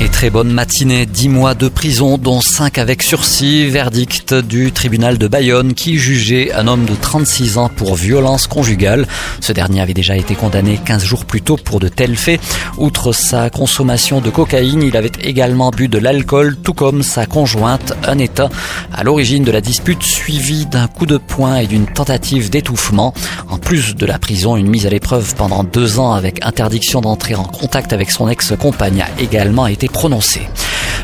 Et 0.00 0.08
très 0.08 0.30
bonne 0.30 0.50
matinée, 0.50 1.06
10 1.06 1.28
mois 1.28 1.54
de 1.54 1.68
prison, 1.68 2.18
dont 2.18 2.40
5 2.40 2.78
avec 2.78 3.02
sursis, 3.02 3.68
verdict 3.68 4.34
du 4.34 4.72
tribunal 4.72 5.16
de 5.16 5.28
Bayonne 5.28 5.74
qui 5.74 5.96
jugeait 5.96 6.52
un 6.52 6.66
homme 6.66 6.86
de 6.86 6.94
36 6.94 7.58
ans 7.58 7.68
pour 7.68 7.94
violence 7.94 8.48
conjugale. 8.48 9.06
Ce 9.40 9.52
dernier 9.52 9.80
avait 9.80 9.94
déjà 9.94 10.16
été 10.16 10.34
condamné 10.34 10.80
15 10.84 11.04
jours 11.04 11.24
plus 11.24 11.40
tôt 11.40 11.56
pour 11.56 11.78
de 11.78 11.86
tels 11.88 12.16
faits. 12.16 12.40
Outre 12.78 13.12
sa 13.12 13.48
consommation 13.50 14.20
de 14.20 14.30
cocaïne, 14.30 14.82
il 14.82 14.96
avait 14.96 15.12
également 15.22 15.70
bu 15.70 15.86
de 15.86 15.98
l'alcool, 15.98 16.56
tout 16.56 16.74
comme 16.74 17.02
sa 17.02 17.26
conjointe, 17.26 17.92
un 18.04 18.18
état 18.18 18.48
à 18.92 19.04
l'origine 19.04 19.44
de 19.44 19.52
la 19.52 19.60
dispute 19.60 20.02
suivie 20.02 20.66
d'un 20.66 20.88
coup 20.88 21.06
de 21.06 21.18
poing 21.18 21.56
et 21.56 21.66
d'une 21.68 21.86
tentative 21.86 22.50
d'étouffement. 22.50 23.14
En 23.48 23.58
plus 23.58 23.94
de 23.94 24.06
la 24.06 24.18
prison, 24.18 24.56
une 24.56 24.68
mise 24.68 24.86
à 24.86 24.90
l'épreuve 24.90 25.34
pendant 25.36 25.62
deux 25.62 26.00
ans 26.00 26.12
avec 26.12 26.44
interdiction 26.44 27.00
d'entrer 27.00 27.36
en 27.36 27.44
contact 27.44 27.92
avec 27.92 28.10
son 28.10 28.28
ex-compagne 28.28 29.02
a 29.02 29.20
également 29.20 29.66
été 29.68 29.81
prononcé. 29.88 30.48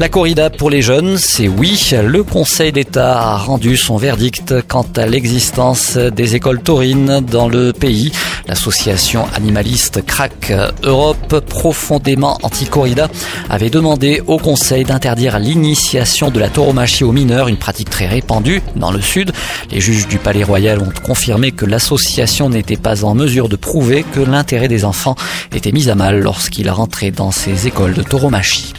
La 0.00 0.08
corrida 0.08 0.50
pour 0.50 0.70
les 0.70 0.82
jeunes, 0.82 1.16
c'est 1.16 1.48
oui. 1.48 1.90
Le 2.02 2.22
Conseil 2.24 2.72
d'État 2.72 3.20
a 3.20 3.36
rendu 3.36 3.76
son 3.76 3.96
verdict 3.96 4.54
quant 4.66 4.86
à 4.96 5.06
l'existence 5.06 5.96
des 5.96 6.34
écoles 6.34 6.60
taurines 6.62 7.20
dans 7.20 7.48
le 7.48 7.72
pays. 7.72 8.10
L'association 8.48 9.26
animaliste 9.34 10.04
Crack 10.04 10.52
Europe, 10.82 11.40
profondément 11.46 12.38
anti-corrida, 12.42 13.08
avait 13.48 13.70
demandé 13.70 14.22
au 14.26 14.38
Conseil 14.38 14.84
d'interdire 14.84 15.38
l'initiation 15.38 16.30
de 16.30 16.40
la 16.40 16.48
tauromachie 16.48 17.04
aux 17.04 17.12
mineurs, 17.12 17.48
une 17.48 17.56
pratique 17.56 17.90
très 17.90 18.06
répandue 18.06 18.62
dans 18.74 18.90
le 18.90 19.00
Sud. 19.00 19.32
Les 19.70 19.80
juges 19.80 20.08
du 20.08 20.18
Palais 20.18 20.44
Royal 20.44 20.80
ont 20.80 20.92
confirmé 21.04 21.52
que 21.52 21.66
l'association 21.66 22.50
n'était 22.50 22.76
pas 22.76 23.04
en 23.04 23.14
mesure 23.14 23.48
de 23.48 23.56
prouver 23.56 24.04
que 24.12 24.20
l'intérêt 24.20 24.68
des 24.68 24.84
enfants 24.84 25.14
était 25.54 25.72
mis 25.72 25.88
à 25.90 25.94
mal 25.94 26.20
lorsqu'il 26.20 26.68
rentrait 26.70 27.10
dans 27.12 27.30
ces 27.30 27.68
écoles 27.68 27.94
de 27.94 28.02
tauromachie. 28.02 28.72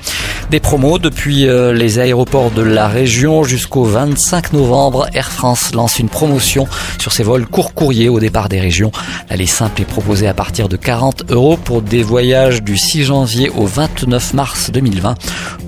Des 0.49 0.59
promos 0.59 0.99
depuis 0.99 1.47
euh, 1.47 1.73
les 1.73 1.99
aéroports 1.99 2.51
de 2.51 2.61
la 2.61 2.87
région 2.87 3.43
jusqu'au 3.43 3.83
25 3.83 4.53
novembre. 4.53 5.07
Air 5.13 5.31
France 5.31 5.73
lance 5.73 5.99
une 5.99 6.09
promotion 6.09 6.67
sur 6.99 7.11
ses 7.11 7.23
vols 7.23 7.47
court 7.47 7.73
courrier 7.73 8.09
au 8.09 8.19
départ 8.19 8.49
des 8.49 8.59
régions. 8.59 8.91
L'aller 9.29 9.47
simple 9.47 9.81
est 9.81 9.85
proposée 9.85 10.27
à 10.27 10.33
partir 10.33 10.69
de 10.69 10.77
40 10.77 11.31
euros 11.31 11.57
pour 11.57 11.81
des 11.81 12.03
voyages 12.03 12.61
du 12.61 12.77
6 12.77 13.03
janvier 13.05 13.49
au 13.49 13.65
29 13.65 14.33
mars 14.33 14.71
2020. 14.71 15.15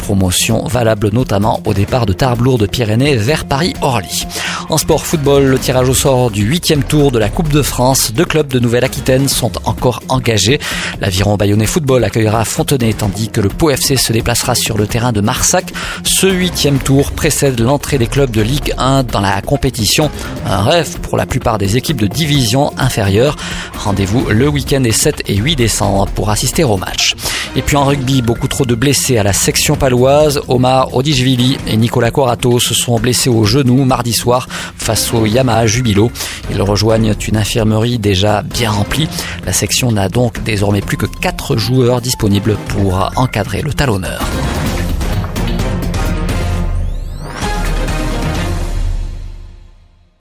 Promotion 0.05 0.67
valable 0.67 1.09
notamment 1.11 1.61
au 1.65 1.73
départ 1.73 2.05
de 2.05 2.13
Tarbes 2.13 2.35
de 2.59 2.67
Pyrénées 2.67 3.15
vers 3.15 3.45
Paris-Orly. 3.45 4.27
En 4.69 4.77
sport 4.77 5.03
football, 5.03 5.45
le 5.45 5.57
tirage 5.57 5.89
au 5.89 5.95
sort 5.95 6.29
du 6.29 6.43
huitième 6.43 6.83
tour 6.83 7.11
de 7.11 7.17
la 7.17 7.29
Coupe 7.29 7.49
de 7.49 7.63
France. 7.63 8.11
Deux 8.13 8.25
clubs 8.25 8.47
de 8.47 8.59
Nouvelle-Aquitaine 8.59 9.27
sont 9.27 9.51
encore 9.67 10.03
engagés. 10.07 10.59
L'Aviron 11.01 11.37
Bayonnais 11.37 11.65
Football 11.65 12.03
accueillera 12.03 12.45
Fontenay 12.45 12.93
tandis 12.93 13.29
que 13.29 13.41
le 13.41 13.49
Pau 13.49 13.71
FC 13.71 13.95
se 13.95 14.13
déplacera 14.13 14.53
sur 14.53 14.77
le 14.77 14.85
terrain 14.85 15.11
de 15.11 15.21
Marsac. 15.21 15.73
Ce 16.03 16.27
huitième 16.27 16.77
tour 16.77 17.11
précède 17.11 17.59
l'entrée 17.59 17.97
des 17.97 18.07
clubs 18.07 18.29
de 18.29 18.41
Ligue 18.41 18.75
1 18.77 19.03
dans 19.03 19.21
la 19.21 19.41
compétition. 19.41 20.11
Un 20.45 20.61
rêve 20.61 20.99
pour 20.99 21.17
la 21.17 21.25
plupart 21.25 21.57
des 21.57 21.77
équipes 21.77 21.99
de 21.99 22.07
division 22.07 22.73
inférieure. 22.77 23.37
Rendez-vous 23.83 24.27
le 24.29 24.47
week-end 24.47 24.81
des 24.81 24.91
7 24.91 25.23
et 25.25 25.35
8 25.35 25.55
décembre 25.55 26.05
pour 26.13 26.29
assister 26.29 26.63
au 26.63 26.77
match. 26.77 27.15
Et 27.55 27.63
puis 27.63 27.75
en 27.75 27.85
rugby, 27.85 28.21
beaucoup 28.21 28.47
trop 28.47 28.65
de 28.65 28.75
blessés 28.75 29.17
à 29.17 29.23
la 29.23 29.33
section 29.33 29.75
paloise. 29.75 29.94
Omar 30.47 30.93
Odijvili 30.93 31.57
et 31.67 31.77
Nicolas 31.77 32.11
Corato 32.11 32.59
se 32.59 32.73
sont 32.73 32.99
blessés 32.99 33.29
au 33.29 33.45
genou 33.45 33.85
mardi 33.85 34.13
soir 34.13 34.47
face 34.77 35.13
au 35.13 35.25
Yamaha 35.25 35.67
Jubilo. 35.67 36.11
Ils 36.51 36.61
rejoignent 36.61 37.13
une 37.27 37.37
infirmerie 37.37 37.97
déjà 37.97 38.41
bien 38.41 38.71
remplie. 38.71 39.07
La 39.45 39.53
section 39.53 39.91
n'a 39.91 40.09
donc 40.09 40.43
désormais 40.43 40.81
plus 40.81 40.97
que 40.97 41.05
4 41.05 41.55
joueurs 41.55 42.01
disponibles 42.01 42.57
pour 42.67 43.09
encadrer 43.15 43.61
le 43.61 43.73
talonneur. 43.73 44.21